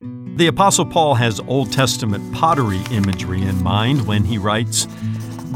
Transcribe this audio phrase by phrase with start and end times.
[0.00, 4.86] The Apostle Paul has Old Testament pottery imagery in mind when he writes,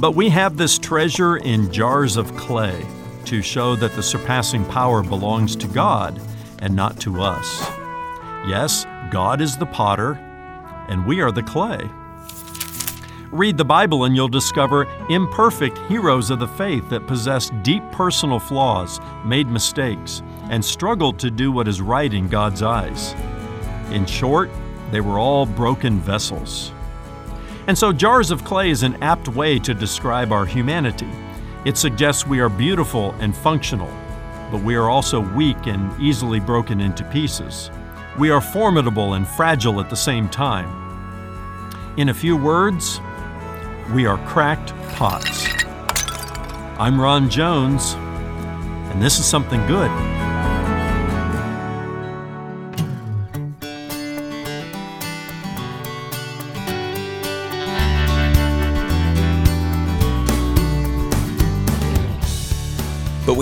[0.00, 2.84] But we have this treasure in jars of clay
[3.26, 6.20] to show that the surpassing power belongs to God
[6.58, 7.60] and not to us.
[8.45, 10.14] Yes, God is the potter,
[10.89, 11.89] and we are the clay.
[13.31, 18.41] Read the Bible and you'll discover imperfect heroes of the faith that possessed deep personal
[18.41, 20.21] flaws, made mistakes,
[20.51, 23.15] and struggled to do what is right in God's eyes.
[23.93, 24.51] In short,
[24.91, 26.73] they were all broken vessels.
[27.67, 31.11] And so, jars of clay is an apt way to describe our humanity.
[31.67, 33.91] It suggests we are beautiful and functional,
[34.50, 37.70] but we are also weak and easily broken into pieces.
[38.19, 40.80] We are formidable and fragile at the same time.
[41.98, 42.98] In a few words,
[43.95, 45.47] we are cracked pots.
[46.78, 49.91] I'm Ron Jones, and this is something good.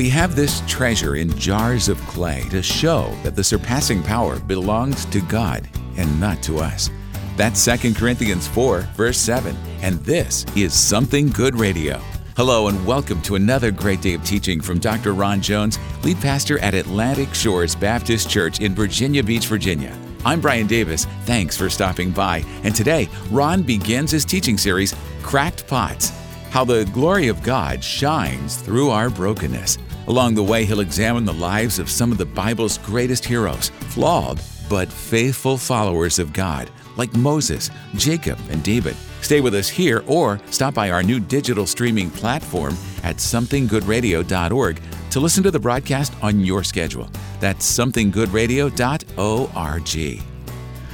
[0.01, 5.05] We have this treasure in jars of clay to show that the surpassing power belongs
[5.05, 6.89] to God and not to us.
[7.37, 9.55] That's 2 Corinthians 4, verse 7.
[9.83, 11.99] And this is Something Good Radio.
[12.35, 15.13] Hello, and welcome to another great day of teaching from Dr.
[15.13, 19.95] Ron Jones, lead pastor at Atlantic Shores Baptist Church in Virginia Beach, Virginia.
[20.25, 21.05] I'm Brian Davis.
[21.27, 22.43] Thanks for stopping by.
[22.65, 26.11] And today, Ron begins his teaching series, Cracked Pots
[26.51, 29.79] how the glory of God shines through our brokenness.
[30.11, 34.41] Along the way, he'll examine the lives of some of the Bible's greatest heroes, flawed
[34.69, 38.97] but faithful followers of God, like Moses, Jacob, and David.
[39.21, 45.21] Stay with us here or stop by our new digital streaming platform at somethinggoodradio.org to
[45.21, 47.09] listen to the broadcast on your schedule.
[47.39, 50.23] That's somethinggoodradio.org.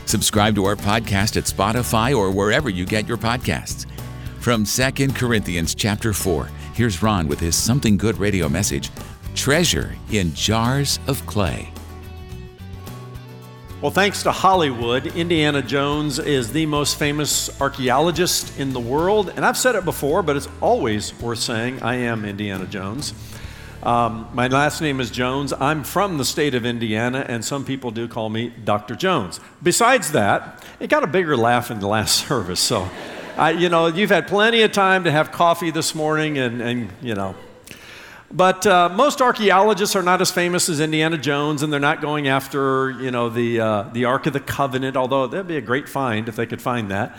[0.05, 3.86] Subscribe to our podcast at Spotify or wherever you get your podcasts.
[4.41, 8.90] From 2 Corinthians chapter 4, here's Ron with his Something Good radio message
[9.36, 11.70] Treasure in Jars of Clay.
[13.83, 19.30] Well, thanks to Hollywood, Indiana Jones is the most famous archaeologist in the world.
[19.36, 23.13] And I've said it before, but it's always worth saying I am Indiana Jones.
[23.83, 25.52] Um, my last name is Jones.
[25.52, 28.96] I'm from the state of Indiana, and some people do call me Dr.
[28.96, 29.39] Jones.
[29.63, 32.89] Besides that, it got a bigger laugh in the last service, so.
[33.36, 36.91] I, you know, you've had plenty of time to have coffee this morning, and, and
[37.02, 37.35] you know.
[38.31, 42.27] But uh, most archaeologists are not as famous as Indiana Jones, and they're not going
[42.27, 45.89] after, you know, the, uh, the Ark of the Covenant, although that'd be a great
[45.89, 47.17] find if they could find that.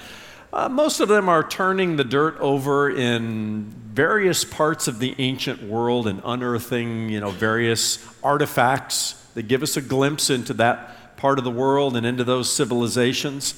[0.52, 5.64] Uh, most of them are turning the dirt over in various parts of the ancient
[5.64, 11.38] world and unearthing, you know, various artifacts that give us a glimpse into that part
[11.38, 13.54] of the world and into those civilizations.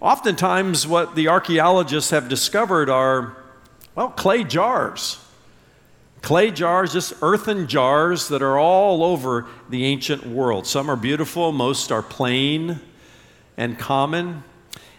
[0.00, 3.36] Oftentimes, what the archaeologists have discovered are,
[3.94, 5.24] well, clay jars.
[6.28, 10.66] Clay jars, just earthen jars that are all over the ancient world.
[10.66, 12.80] Some are beautiful, most are plain
[13.56, 14.44] and common.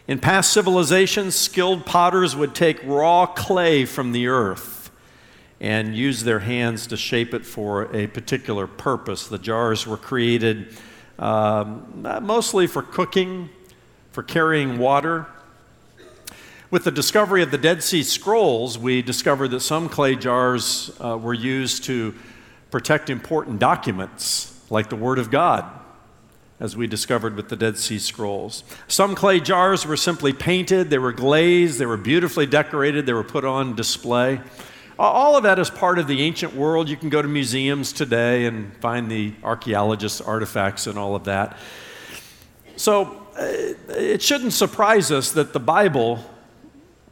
[0.08, 4.90] In past civilizations, skilled potters would take raw clay from the earth
[5.62, 9.28] and use their hands to shape it for a particular purpose.
[9.28, 10.76] The jars were created
[11.20, 13.50] um, mostly for cooking
[14.14, 15.28] for carrying water.
[16.72, 21.18] With the discovery of the Dead Sea Scrolls, we discovered that some clay jars uh,
[21.18, 22.14] were used to
[22.70, 25.66] protect important documents, like the Word of God,
[26.60, 28.64] as we discovered with the Dead Sea Scrolls.
[28.88, 33.24] Some clay jars were simply painted, they were glazed, they were beautifully decorated, they were
[33.24, 34.40] put on display.
[35.00, 36.88] All of that is part of the ancient world.
[36.88, 41.58] You can go to museums today and find the archaeologists' artifacts and all of that.
[42.76, 46.24] So, uh, it shouldn't surprise us that the Bible,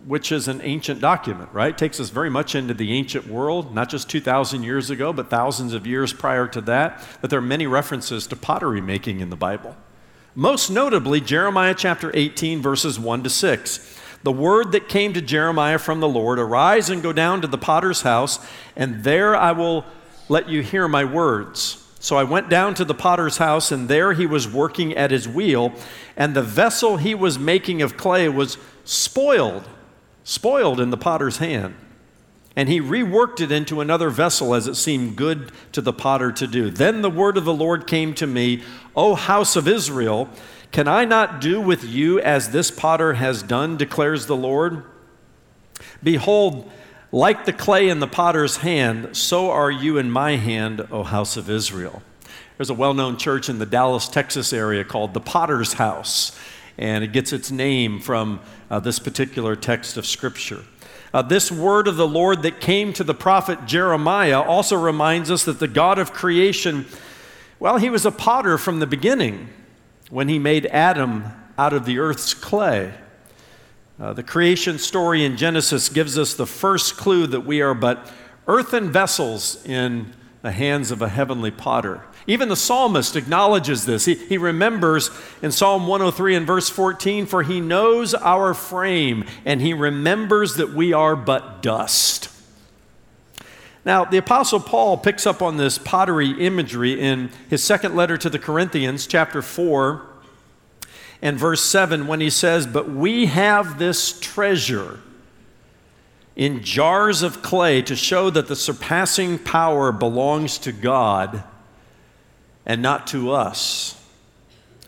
[0.07, 3.89] which is an ancient document, right, takes us very much into the ancient world, not
[3.89, 7.67] just 2,000 years ago, but thousands of years prior to that, that there are many
[7.67, 9.75] references to pottery making in the Bible.
[10.33, 13.99] Most notably, Jeremiah chapter 18, verses 1 to 6.
[14.23, 17.57] The word that came to Jeremiah from the Lord Arise and go down to the
[17.57, 18.39] potter's house,
[18.77, 19.83] and there I will
[20.29, 21.83] let you hear my words.
[21.99, 25.27] So I went down to the potter's house, and there he was working at his
[25.27, 25.73] wheel,
[26.15, 29.67] and the vessel he was making of clay was spoiled,
[30.27, 31.73] spoiled in the potter's hand.
[32.53, 36.45] And he reworked it into another vessel as it seemed good to the potter to
[36.45, 36.69] do.
[36.69, 38.61] Then the word of the Lord came to me,
[38.93, 40.27] O house of Israel,
[40.73, 44.83] can I not do with you as this potter has done, declares the Lord?
[46.03, 46.69] Behold,
[47.13, 51.37] like the clay in the potter's hand, so are you in my hand, O house
[51.37, 52.01] of Israel.
[52.57, 56.37] There's a well known church in the Dallas, Texas area called the Potter's House.
[56.77, 58.39] And it gets its name from
[58.69, 60.63] uh, this particular text of Scripture.
[61.13, 65.45] Uh, this word of the Lord that came to the prophet Jeremiah also reminds us
[65.45, 66.85] that the God of creation,
[67.59, 69.49] well, he was a potter from the beginning
[70.09, 71.25] when he made Adam
[71.57, 72.93] out of the earth's clay.
[73.99, 78.11] Uh, the creation story in Genesis gives us the first clue that we are but
[78.47, 80.13] earthen vessels in
[80.43, 82.03] the hands of a heavenly potter.
[82.29, 84.03] Even the psalmist acknowledges this.
[84.03, 85.09] He, he remembers
[85.41, 90.73] in Psalm 103 and verse 14, For he knows our frame, and he remembers that
[90.73, 92.29] we are but dust.
[93.85, 98.29] Now, the Apostle Paul picks up on this pottery imagery in his second letter to
[98.29, 100.05] the Corinthians, chapter 4,
[101.21, 104.99] and verse 7, when he says, But we have this treasure
[106.35, 111.45] in jars of clay to show that the surpassing power belongs to God
[112.67, 113.99] and not to us.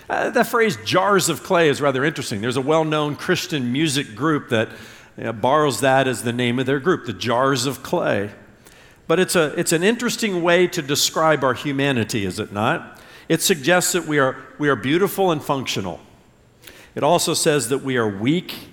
[0.10, 2.42] Uh, that phrase, jars of clay, is rather interesting.
[2.42, 4.70] There's a well known Christian music group that
[5.18, 8.32] you know, borrows that as the name of their group, the Jars of Clay.
[9.08, 13.02] But it's, a, it's an interesting way to describe our humanity, is it not?
[13.28, 16.00] It suggests that we are, we are beautiful and functional.
[16.96, 18.70] It also says that we are weak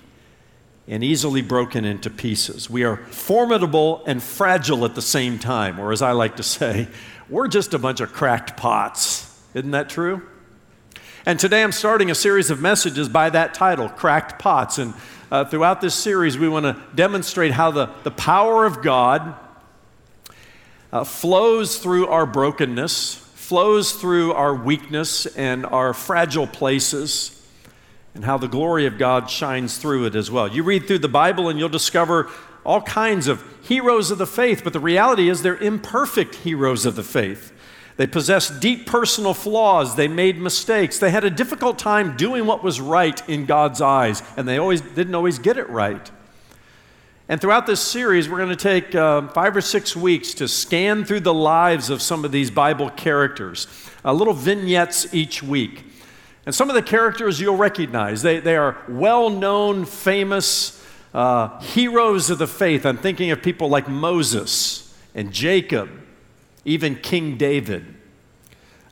[0.87, 2.69] and easily broken into pieces.
[2.69, 6.87] We are formidable and fragile at the same time, or as I like to say,
[7.29, 9.41] we're just a bunch of cracked pots.
[9.53, 10.21] Isn't that true?
[11.25, 14.77] And today I'm starting a series of messages by that title, Cracked Pots.
[14.77, 14.93] And
[15.29, 19.35] uh, throughout this series, we want to demonstrate how the, the power of God
[20.93, 27.36] uh, flows through our brokenness, flows through our weakness and our fragile places,
[28.17, 30.47] and how the glory of God shines through it as well.
[30.47, 32.31] You read through the Bible and you'll discover
[32.65, 36.95] all kinds of heroes of the faith, but the reality is they're imperfect heroes of
[36.95, 37.53] the faith.
[37.95, 39.95] They possessed deep personal flaws.
[39.95, 40.97] They made mistakes.
[40.97, 44.81] They had a difficult time doing what was right in God's eyes, and they always
[44.81, 46.11] didn't always get it right.
[47.29, 51.05] And throughout this series, we're going to take uh, five or six weeks to scan
[51.05, 53.67] through the lives of some of these Bible characters,
[54.03, 55.83] uh, little vignettes each week.
[56.47, 58.21] And some of the characters you'll recognize.
[58.21, 60.81] They, they are well known, famous
[61.13, 62.85] uh, heroes of the faith.
[62.85, 65.89] I'm thinking of people like Moses and Jacob,
[66.63, 67.93] even King David.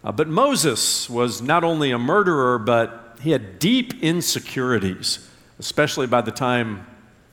[0.03, 5.25] Uh, but Moses was not only a murderer, but he had deep insecurities,
[5.57, 6.85] especially by the time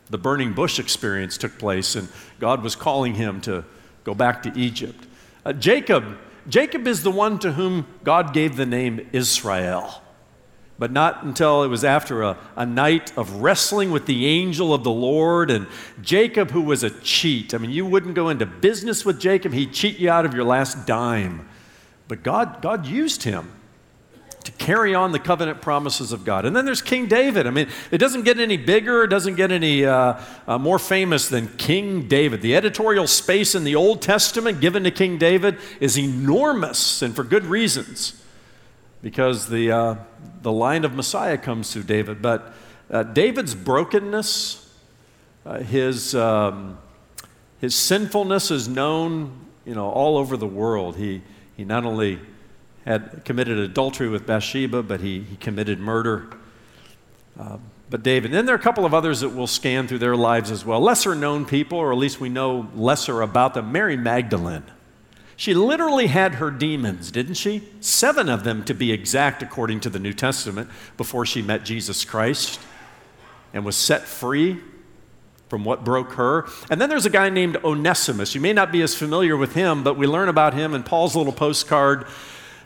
[0.09, 2.09] the burning bush experience took place and
[2.39, 3.65] God was calling him to
[4.05, 5.05] go back to Egypt.
[5.45, 6.17] Uh, Jacob,
[6.49, 9.99] Jacob is the one to whom God gave the name Israel
[10.83, 14.83] but not until it was after a, a night of wrestling with the angel of
[14.83, 15.69] the Lord and
[16.01, 17.55] Jacob, who was a cheat.
[17.55, 20.43] I mean, you wouldn't go into business with Jacob, he'd cheat you out of your
[20.43, 21.49] last dime.
[22.09, 23.53] But God, God used him
[24.43, 26.47] to carry on the covenant promises of God.
[26.47, 27.47] And then there's King David.
[27.47, 31.29] I mean, it doesn't get any bigger, it doesn't get any uh, uh, more famous
[31.29, 32.43] than King David.
[32.43, 37.23] The editorial space in the Old Testament given to King David is enormous and for
[37.23, 38.21] good reasons
[39.03, 39.97] because the, uh,
[40.43, 42.23] the line of Messiah comes through David.
[42.23, 42.55] But
[42.91, 44.73] uh, David's brokenness,
[45.45, 46.79] uh, his, um,
[47.61, 50.97] his sinfulness is known you know, all over the world.
[50.97, 51.23] He,
[51.57, 52.21] he not only
[52.85, 56.27] had committed adultery with Bathsheba, but he, he committed murder.
[57.39, 57.59] Uh,
[57.91, 60.17] but David, and then there are a couple of others that we'll scan through their
[60.17, 60.81] lives as well.
[60.81, 63.71] Lesser known people, or at least we know lesser about them.
[63.71, 64.65] Mary Magdalene.
[65.43, 67.65] She literally had her demons, didn't she?
[67.81, 72.05] Seven of them, to be exact, according to the New Testament, before she met Jesus
[72.05, 72.61] Christ
[73.53, 74.61] and was set free
[75.49, 76.47] from what broke her.
[76.71, 78.37] And then there's a guy named Onesimus.
[78.37, 81.17] You may not be as familiar with him, but we learn about him in Paul's
[81.17, 82.07] little postcard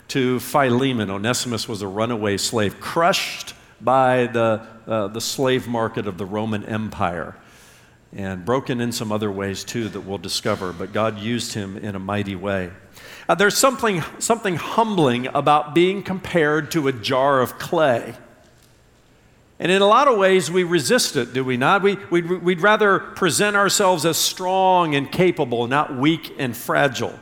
[0.09, 1.09] to Philemon.
[1.09, 6.63] Onesimus was a runaway slave, crushed by the, uh, the slave market of the Roman
[6.63, 7.35] Empire
[8.13, 11.95] and broken in some other ways too that we'll discover, but God used him in
[11.95, 12.71] a mighty way.
[13.27, 18.15] Uh, there's something, something humbling about being compared to a jar of clay.
[19.59, 21.81] And in a lot of ways, we resist it, do we not?
[21.81, 27.19] We, we'd, we'd rather present ourselves as strong and capable, not weak and fragile.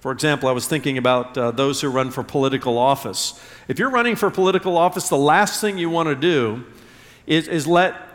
[0.00, 3.40] For example, I was thinking about uh, those who run for political office.
[3.66, 6.64] If you're running for political office, the last thing you want to do
[7.26, 8.05] is, is let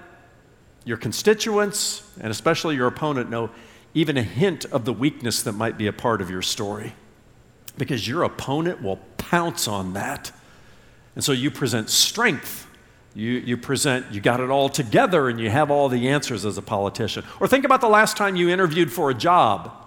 [0.86, 3.50] your constituents, and especially your opponent, know
[3.94, 6.94] even a hint of the weakness that might be a part of your story.
[7.78, 10.32] Because your opponent will pounce on that.
[11.16, 12.68] And so you present strength.
[13.14, 16.58] You, you present, you got it all together and you have all the answers as
[16.58, 17.26] a politician.
[17.40, 19.78] Or think about the last time you interviewed for a job.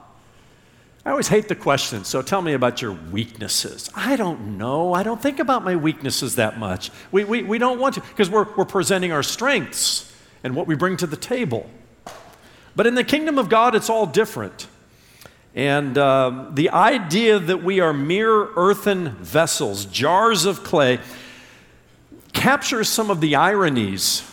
[1.06, 3.90] I always hate the question, so tell me about your weaknesses.
[3.94, 4.94] I don't know.
[4.94, 6.90] I don't think about my weaknesses that much.
[7.12, 10.13] We, we, we don't want to, because we're, we're presenting our strengths
[10.44, 11.68] and what we bring to the table.
[12.76, 14.68] But in the kingdom of God, it's all different.
[15.54, 21.00] And um, the idea that we are mere earthen vessels, jars of clay,
[22.32, 24.28] captures some of the ironies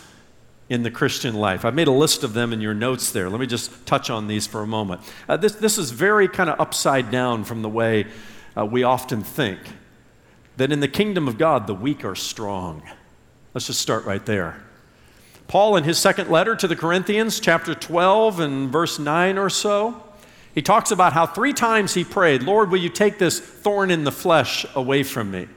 [0.69, 1.63] in the Christian life.
[1.63, 3.29] I've made a list of them in your notes there.
[3.29, 5.01] Let me just touch on these for a moment.
[5.29, 8.07] Uh, this, this is very kind of upside down from the way
[8.57, 9.59] uh, we often think
[10.57, 12.81] that in the kingdom of God, the weak are strong.
[13.53, 14.63] Let's just start right there.
[15.51, 20.01] Paul, in his second letter to the Corinthians, chapter 12 and verse 9 or so,
[20.55, 24.05] he talks about how three times he prayed, Lord, will you take this thorn in
[24.05, 25.49] the flesh away from me?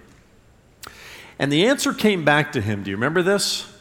[1.39, 2.83] And the answer came back to him.
[2.83, 3.73] Do you remember this?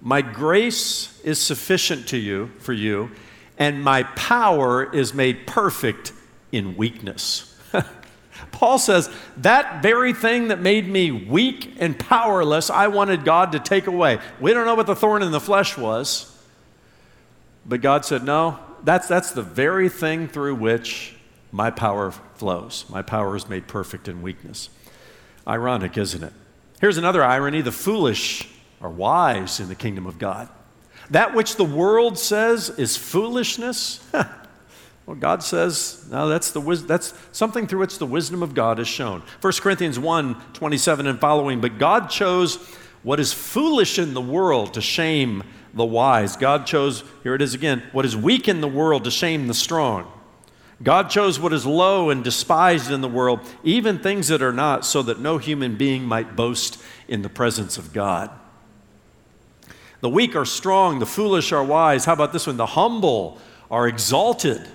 [0.00, 3.10] My grace is sufficient to you for you,
[3.58, 6.12] and my power is made perfect
[6.52, 7.49] in weakness.
[8.52, 13.60] Paul says, That very thing that made me weak and powerless, I wanted God to
[13.60, 14.18] take away.
[14.40, 16.36] We don't know what the thorn in the flesh was,
[17.64, 21.14] but God said, No, that's, that's the very thing through which
[21.52, 22.84] my power flows.
[22.88, 24.70] My power is made perfect in weakness.
[25.46, 26.32] Ironic, isn't it?
[26.80, 28.48] Here's another irony the foolish
[28.80, 30.48] are wise in the kingdom of God.
[31.10, 34.00] That which the world says is foolishness,
[35.06, 38.86] well, God says, no, that's, the, that's something through which the wisdom of God is
[38.86, 39.22] shown.
[39.40, 42.56] 1 Corinthians 1 27 and following, but God chose
[43.02, 45.42] what is foolish in the world to shame
[45.74, 46.36] the wise.
[46.36, 49.54] God chose, here it is again, what is weak in the world to shame the
[49.54, 50.10] strong.
[50.82, 54.86] God chose what is low and despised in the world, even things that are not,
[54.86, 58.30] so that no human being might boast in the presence of God.
[60.00, 62.06] The weak are strong, the foolish are wise.
[62.06, 62.56] How about this one?
[62.56, 63.38] The humble
[63.70, 64.66] are exalted.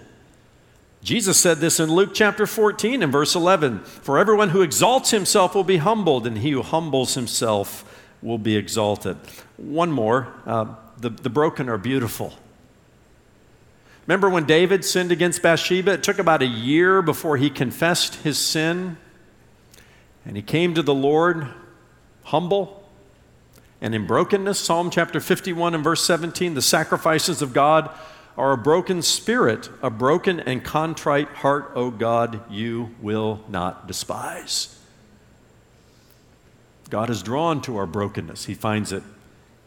[1.06, 5.54] Jesus said this in Luke chapter 14 and verse 11 For everyone who exalts himself
[5.54, 9.16] will be humbled, and he who humbles himself will be exalted.
[9.56, 10.66] One more uh,
[10.98, 12.34] the, the broken are beautiful.
[14.08, 15.94] Remember when David sinned against Bathsheba?
[15.94, 18.98] It took about a year before he confessed his sin.
[20.26, 21.50] And he came to the Lord
[22.24, 22.90] humble
[23.80, 24.60] and in brokenness.
[24.60, 27.92] Psalm chapter 51 and verse 17 the sacrifices of God
[28.38, 34.78] are a broken spirit, a broken and contrite heart, O God, you will not despise.
[36.90, 38.46] God is drawn to our brokenness.
[38.46, 39.04] He finds it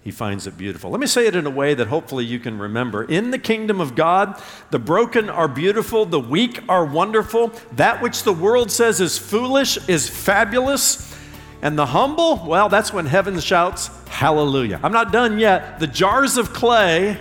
[0.08, 0.90] he finds it beautiful.
[0.90, 3.04] Let me say it in a way that hopefully you can remember.
[3.04, 7.52] In the kingdom of God, the broken are beautiful, the weak are wonderful.
[7.72, 11.14] That which the world says is foolish is fabulous.
[11.60, 14.80] And the humble, well, that's when heaven shouts, Hallelujah.
[14.82, 15.78] I'm not done yet.
[15.78, 17.20] The jars of clay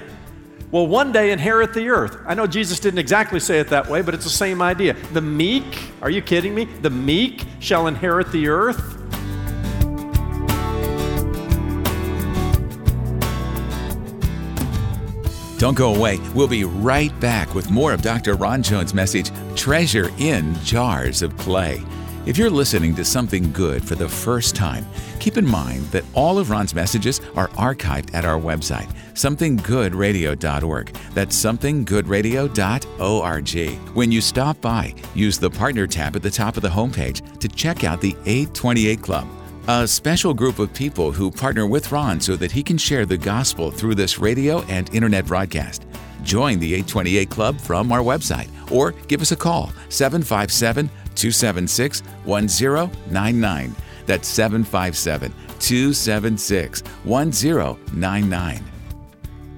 [0.72, 2.18] will one day inherit the earth.
[2.26, 4.94] I know Jesus didn't exactly say it that way, but it's the same idea.
[5.14, 6.66] The meek, are you kidding me?
[6.66, 8.96] The meek shall inherit the earth.
[15.58, 16.20] Don't go away.
[16.36, 18.36] We'll be right back with more of Dr.
[18.36, 21.82] Ron Jones' message Treasure in Jars of Clay.
[22.28, 24.86] If you're listening to something good for the first time,
[25.18, 30.88] keep in mind that all of Ron's messages are archived at our website, somethinggoodradio.org.
[31.14, 33.96] That's somethinggoodradio.org.
[33.96, 37.48] When you stop by, use the Partner tab at the top of the homepage to
[37.48, 39.26] check out the 828 Club
[39.70, 43.18] a special group of people who partner with Ron so that he can share the
[43.18, 45.86] gospel through this radio and internet broadcast.
[46.24, 53.76] Join the 828 Club from our website or give us a call 757 276 1099.
[54.06, 58.64] That's 757 276 1099.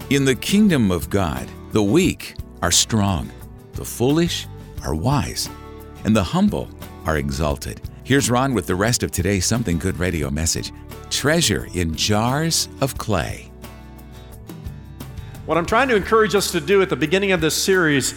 [0.10, 3.30] In the kingdom of God, the weak are strong,
[3.74, 4.48] the foolish
[4.84, 5.50] are wise,
[6.04, 6.68] and the humble
[7.06, 7.82] are exalted.
[8.04, 10.72] Here's Ron with the rest of today's Something Good radio message
[11.12, 13.52] Treasure in Jars of Clay.
[15.46, 18.14] What I'm trying to encourage us to do at the beginning of this series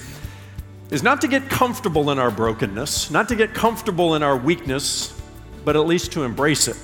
[0.93, 5.19] is not to get comfortable in our brokenness, not to get comfortable in our weakness,
[5.65, 6.77] but at least to embrace it.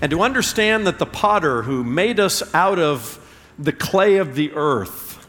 [0.00, 3.20] And to understand that the potter who made us out of
[3.58, 5.28] the clay of the earth,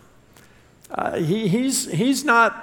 [0.90, 2.62] uh, he, he's, he's not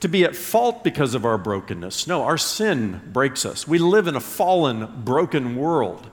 [0.00, 2.06] to be at fault because of our brokenness.
[2.06, 3.68] No, our sin breaks us.
[3.68, 6.10] We live in a fallen, broken world.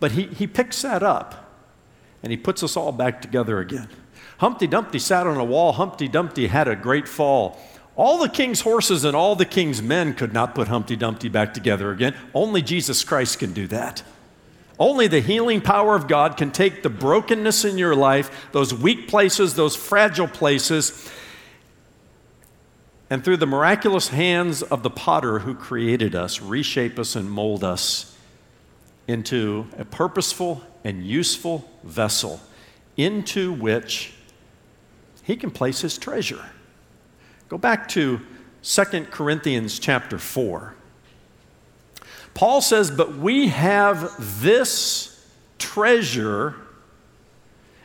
[0.00, 1.52] But he, he picks that up
[2.20, 3.88] and he puts us all back together again.
[4.42, 5.70] Humpty Dumpty sat on a wall.
[5.70, 7.56] Humpty Dumpty had a great fall.
[7.94, 11.54] All the king's horses and all the king's men could not put Humpty Dumpty back
[11.54, 12.16] together again.
[12.34, 14.02] Only Jesus Christ can do that.
[14.80, 19.06] Only the healing power of God can take the brokenness in your life, those weak
[19.06, 21.08] places, those fragile places,
[23.08, 27.62] and through the miraculous hands of the potter who created us, reshape us and mold
[27.62, 28.18] us
[29.06, 32.40] into a purposeful and useful vessel
[32.96, 34.14] into which
[35.22, 36.44] he can place his treasure.
[37.48, 38.20] Go back to
[38.62, 40.74] 2 Corinthians chapter 4.
[42.34, 45.26] Paul says, But we have this
[45.58, 46.54] treasure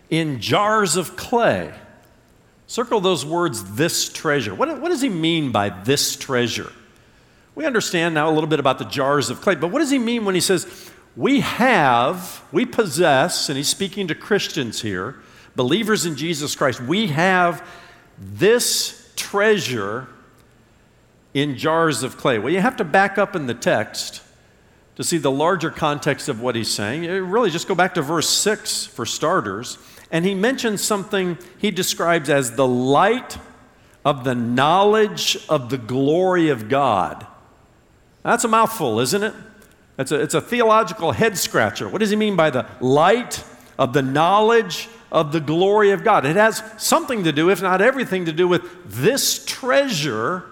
[0.10, 1.74] in jars of clay.
[2.68, 4.54] Circle those words, this treasure.
[4.54, 6.72] What, what does he mean by this treasure?
[7.56, 9.98] We understand now a little bit about the jars of clay, but what does he
[9.98, 15.16] mean when he says, we have, we possess, and he's speaking to Christians here,
[15.58, 17.68] believers in Jesus Christ, we have
[18.18, 20.08] this treasure
[21.34, 22.40] in jars of clay.
[22.40, 24.22] Well, you have to back up in the text
[24.96, 27.10] to see the larger context of what he's saying.
[27.10, 29.78] Uh, really, just go back to verse 6 for starters.
[30.12, 33.38] And he mentions something he describes as the light
[34.06, 37.28] of the knowledge of the glory of God.
[38.24, 39.34] That's a mouthful, isn't it?
[40.00, 41.90] It's a, it's a theological head scratcher.
[41.90, 43.44] What does he mean by the light
[43.78, 46.26] of the knowledge of the glory of God?
[46.26, 50.46] It has something to do, if not everything, to do with this treasure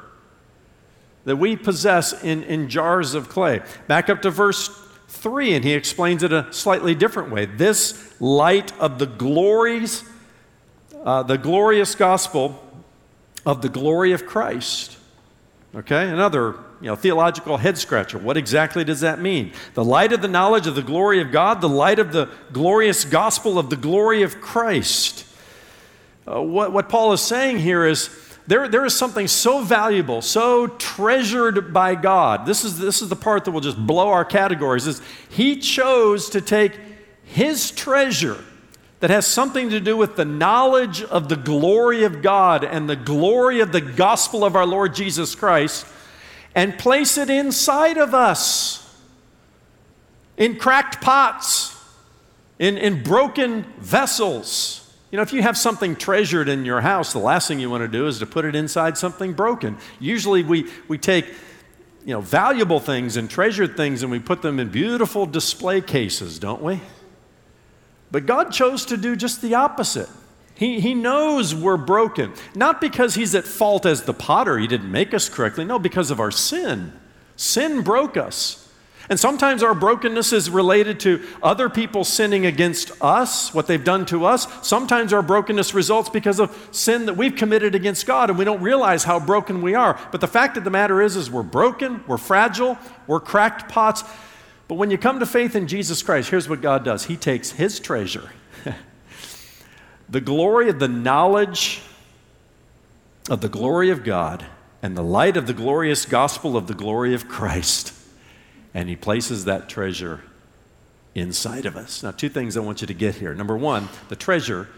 [1.25, 3.61] that we possess in, in jars of clay.
[3.87, 4.69] Back up to verse
[5.07, 7.45] 3, and he explains it a slightly different way.
[7.45, 10.03] This light of the glories,
[11.03, 12.61] uh, the glorious gospel
[13.45, 14.94] of the glory of Christ.
[15.75, 18.17] Okay, another you know, theological head scratcher.
[18.17, 19.51] What exactly does that mean?
[19.73, 23.03] The light of the knowledge of the glory of God, the light of the glorious
[23.03, 25.25] gospel of the glory of Christ.
[26.25, 28.09] Uh, what, what Paul is saying here is
[28.47, 32.45] there, there is something so valuable, so treasured by God.
[32.45, 34.87] This is, this is the part that will just blow our categories.
[34.87, 36.79] Is he chose to take
[37.25, 38.41] his treasure
[39.05, 42.95] that has something to do with the knowledge of the glory of God and the
[42.95, 45.85] glory of the gospel of our Lord Jesus Christ
[46.55, 48.99] and place it inside of us
[50.37, 51.79] in cracked pots,
[52.57, 54.91] in, in broken vessels.
[55.11, 57.83] You know, if you have something treasured in your house, the last thing you want
[57.83, 59.77] to do is to put it inside something broken.
[59.99, 61.27] Usually we, we take
[62.05, 66.39] you know, valuable things and treasured things and we put them in beautiful display cases,
[66.39, 66.81] don't we?
[68.11, 70.09] But God chose to do just the opposite.
[70.55, 72.33] He, he knows we're broken.
[72.55, 75.65] Not because he's at fault as the potter, he didn't make us correctly.
[75.65, 76.93] No, because of our sin.
[77.35, 78.65] Sin broke us.
[79.09, 84.05] And sometimes our brokenness is related to other people sinning against us, what they've done
[84.07, 84.47] to us.
[84.67, 88.61] Sometimes our brokenness results because of sin that we've committed against God and we don't
[88.61, 89.99] realize how broken we are.
[90.11, 94.03] But the fact of the matter is is we're broken, we're fragile, we're cracked pots.
[94.67, 97.05] But when you come to faith in Jesus Christ, here's what God does.
[97.05, 98.31] He takes his treasure
[100.09, 101.81] the glory of the knowledge
[103.29, 104.45] of the glory of God
[104.81, 107.93] and the light of the glorious gospel of the glory of Christ.
[108.73, 110.21] And He places that treasure
[111.15, 112.03] inside of us.
[112.03, 113.33] Now, two things I want you to get here.
[113.33, 114.69] Number one, the treasure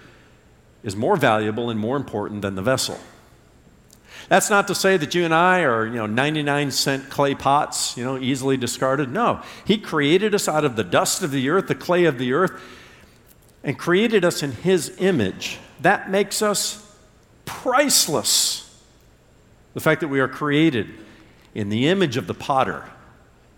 [0.84, 3.00] is more valuable and more important than the vessel.
[4.30, 7.96] That's not to say that you and I are, you know, 99 cent clay pots,
[7.96, 9.10] you know, easily discarded.
[9.10, 9.42] No.
[9.66, 12.62] He created us out of the dust of the earth, the clay of the earth,
[13.64, 15.60] and created us in His image.
[15.82, 16.96] That makes us
[17.46, 18.64] priceless.
[19.74, 20.90] The fact that we are created
[21.56, 22.84] in the image of the potter,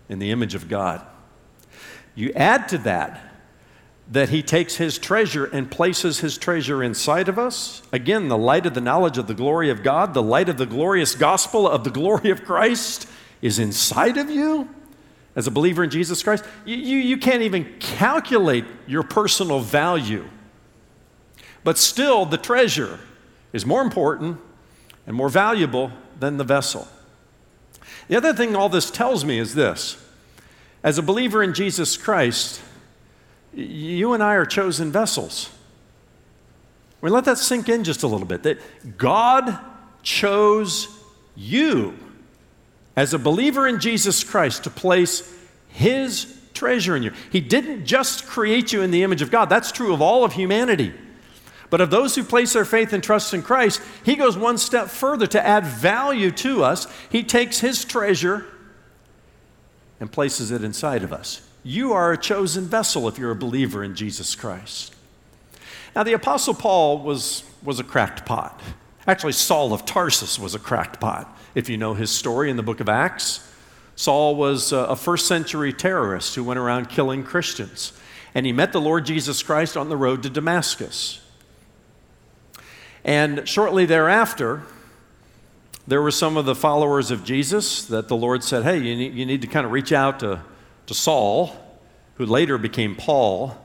[0.08, 1.04] in the image of God.
[2.14, 3.29] You add to that
[4.10, 7.82] that he takes his treasure and places his treasure inside of us.
[7.92, 10.66] Again, the light of the knowledge of the glory of God, the light of the
[10.66, 13.08] glorious gospel of the glory of Christ
[13.40, 14.68] is inside of you
[15.36, 20.28] as a believer in Jesus Christ, you, you, you can't even calculate your personal value.
[21.62, 22.98] But still, the treasure
[23.52, 24.38] is more important
[25.06, 26.88] and more valuable than the vessel.
[28.08, 30.04] The other thing all this tells me is this
[30.82, 32.60] as a believer in Jesus Christ,
[33.54, 35.50] you and I are chosen vessels.
[37.00, 38.58] We let that sink in just a little bit that
[38.98, 39.58] God
[40.02, 40.88] chose
[41.34, 41.94] you
[42.96, 45.32] as a believer in Jesus Christ to place
[45.68, 47.12] His treasure in you.
[47.30, 50.34] He didn't just create you in the image of God, that's true of all of
[50.34, 50.92] humanity.
[51.70, 54.88] But of those who place their faith and trust in Christ, He goes one step
[54.88, 56.86] further to add value to us.
[57.10, 58.44] He takes His treasure
[60.00, 61.48] and places it inside of us.
[61.62, 64.94] You are a chosen vessel if you're a believer in Jesus Christ.
[65.94, 68.60] Now, the Apostle Paul was, was a cracked pot.
[69.06, 72.62] Actually, Saul of Tarsus was a cracked pot if you know his story in the
[72.62, 73.46] book of Acts.
[73.96, 77.92] Saul was a first century terrorist who went around killing Christians.
[78.34, 81.20] And he met the Lord Jesus Christ on the road to Damascus.
[83.04, 84.62] And shortly thereafter,
[85.86, 89.14] there were some of the followers of Jesus that the Lord said, hey, you need,
[89.14, 90.40] you need to kind of reach out to,
[90.90, 91.52] to Saul,
[92.16, 93.56] who later became Paul,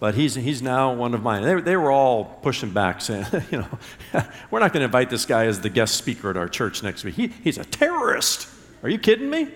[0.00, 1.42] but he's, he's now one of mine.
[1.42, 3.78] They, they were all pushing back, saying, you know,
[4.50, 7.02] we're not going to invite this guy as the guest speaker at our church next
[7.02, 7.14] week.
[7.14, 8.48] He, he's a terrorist.
[8.82, 9.48] Are you kidding me?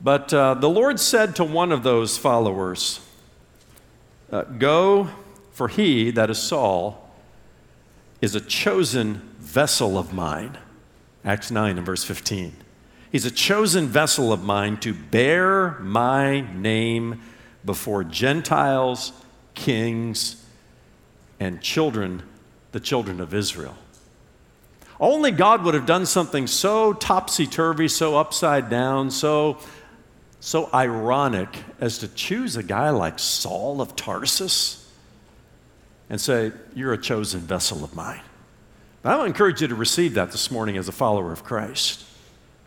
[0.00, 2.98] But uh, the Lord said to one of those followers,
[4.32, 5.08] uh, Go,
[5.52, 7.08] for he, that is Saul,
[8.20, 10.58] is a chosen vessel of mine.
[11.24, 12.56] Acts 9 and verse 15.
[13.10, 17.20] He's a chosen vessel of mine to bear my name
[17.64, 19.12] before Gentiles,
[19.54, 20.44] kings,
[21.40, 22.22] and children,
[22.72, 23.76] the children of Israel.
[25.00, 29.58] Only God would have done something so topsy turvy, so upside down, so,
[30.40, 31.48] so ironic
[31.80, 34.88] as to choose a guy like Saul of Tarsus
[36.10, 38.20] and say, You're a chosen vessel of mine.
[39.02, 42.04] But I encourage you to receive that this morning as a follower of Christ.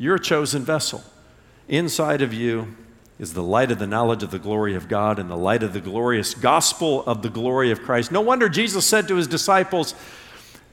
[0.04, 1.02] You're a chosen vessel.
[1.70, 2.76] Inside of you
[3.20, 5.72] is the light of the knowledge of the glory of God and the light of
[5.72, 8.12] the glorious gospel of the glory of Christ.
[8.12, 9.96] No wonder Jesus said to his disciples,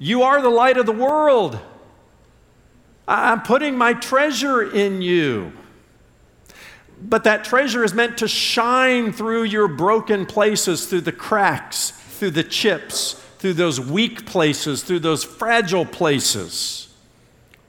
[0.01, 1.61] You are the light of the world.
[3.07, 5.53] I'm putting my treasure in you.
[7.01, 12.33] But that treasure is meant to shine through your broken places, through the cracks, through
[12.33, 16.90] the chips, through those weak places, through those fragile places.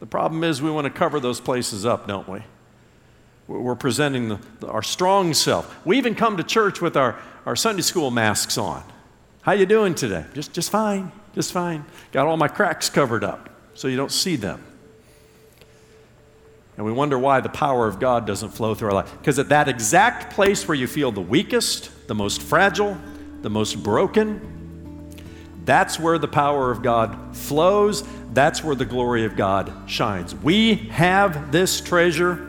[0.01, 2.39] The problem is we want to cover those places up, don't we?
[3.47, 5.85] We're presenting the, our strong self.
[5.85, 8.83] We even come to church with our, our Sunday school masks on.
[9.43, 10.25] How you doing today?
[10.33, 11.85] Just, just fine, just fine.
[12.11, 14.63] Got all my cracks covered up so you don't see them.
[16.77, 19.15] And we wonder why the power of God doesn't flow through our life.
[19.19, 22.97] Because at that exact place where you feel the weakest, the most fragile,
[23.43, 24.60] the most broken,
[25.65, 28.03] that's where the power of God flows.
[28.33, 30.33] That's where the glory of God shines.
[30.33, 32.47] We have this treasure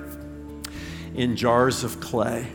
[1.14, 2.46] in jars of clay.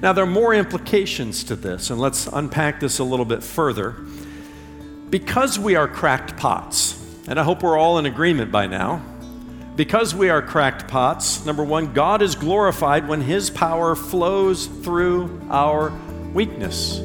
[0.00, 3.96] Now, there are more implications to this, and let's unpack this a little bit further.
[5.10, 9.02] Because we are cracked pots, and I hope we're all in agreement by now,
[9.76, 15.40] because we are cracked pots, number one, God is glorified when His power flows through
[15.50, 15.90] our
[16.32, 17.00] weakness.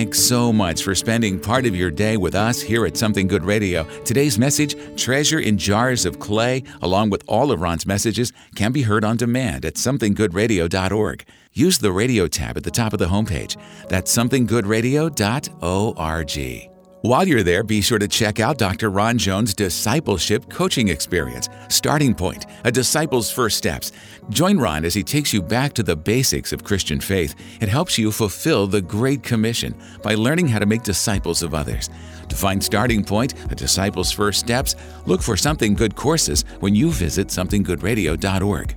[0.00, 3.44] Thanks so much for spending part of your day with us here at Something Good
[3.44, 3.84] Radio.
[4.02, 8.80] Today's message, Treasure in Jars of Clay, along with all of Ron's messages, can be
[8.80, 11.26] heard on demand at somethinggoodradio.org.
[11.52, 13.58] Use the radio tab at the top of the homepage.
[13.90, 16.79] That's somethinggoodradio.org.
[17.02, 18.90] While you're there, be sure to check out Dr.
[18.90, 23.92] Ron Jones' discipleship coaching experience, Starting Point, a disciple's first steps.
[24.28, 27.96] Join Ron as he takes you back to the basics of Christian faith and helps
[27.96, 31.88] you fulfill the Great Commission by learning how to make disciples of others.
[32.28, 36.90] To find Starting Point, a disciple's first steps, look for Something Good courses when you
[36.90, 38.76] visit somethinggoodradio.org.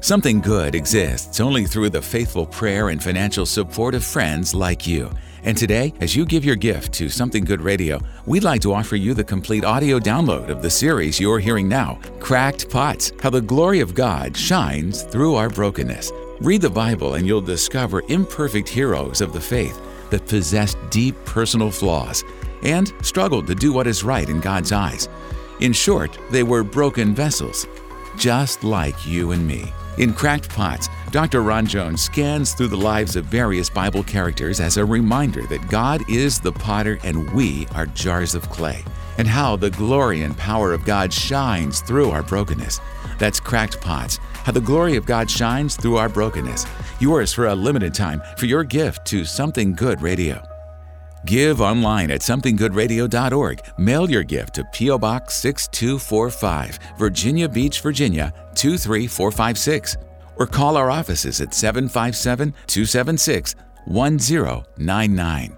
[0.00, 5.08] Something Good exists only through the faithful prayer and financial support of friends like you.
[5.42, 8.96] And today, as you give your gift to Something Good Radio, we'd like to offer
[8.96, 13.40] you the complete audio download of the series you're hearing now Cracked Pots How the
[13.40, 16.12] Glory of God Shines Through Our Brokenness.
[16.40, 21.70] Read the Bible and you'll discover imperfect heroes of the faith that possessed deep personal
[21.70, 22.22] flaws
[22.62, 25.08] and struggled to do what is right in God's eyes.
[25.60, 27.66] In short, they were broken vessels,
[28.18, 29.72] just like you and me.
[29.98, 31.42] In Cracked Pots, Dr.
[31.42, 36.08] Ron Jones scans through the lives of various Bible characters as a reminder that God
[36.08, 38.84] is the potter and we are jars of clay,
[39.18, 42.80] and how the glory and power of God shines through our brokenness.
[43.18, 46.64] That's Cracked Pots, how the glory of God shines through our brokenness.
[47.00, 50.49] Yours for a limited time for your gift to Something Good Radio.
[51.26, 53.60] Give online at somethinggoodradio.org.
[53.78, 54.98] Mail your gift to P.O.
[54.98, 59.96] Box 6245, Virginia Beach, Virginia 23456.
[60.36, 63.54] Or call our offices at 757 276
[63.84, 65.56] 1099.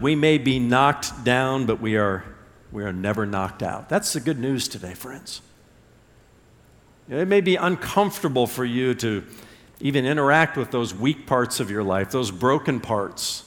[0.00, 2.24] We may be knocked down, but we are,
[2.72, 3.88] we are never knocked out.
[3.88, 5.40] That's the good news today, friends.
[7.08, 9.24] It may be uncomfortable for you to
[9.80, 13.44] even interact with those weak parts of your life, those broken parts.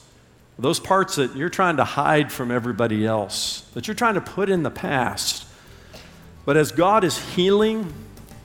[0.58, 4.48] Those parts that you're trying to hide from everybody else, that you're trying to put
[4.48, 5.46] in the past.
[6.46, 7.92] But as God is healing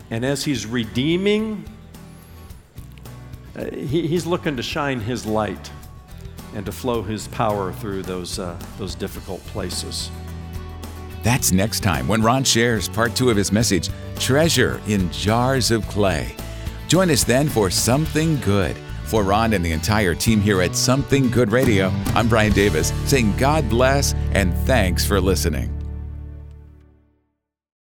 [0.10, 1.64] and as He's redeeming,
[3.56, 5.72] uh, he, He's looking to shine His light
[6.54, 10.12] and to flow His power through those, uh, those difficult places.
[11.24, 15.88] That's next time when Ron shares part two of his message Treasure in Jars of
[15.88, 16.36] Clay.
[16.88, 18.76] Join us then for Something Good
[19.12, 23.36] For Ron and the entire team here at Something Good Radio, I'm Brian Davis saying
[23.36, 25.81] God bless and thanks for listening.